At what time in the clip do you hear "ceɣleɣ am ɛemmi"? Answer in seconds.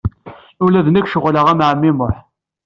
1.09-1.91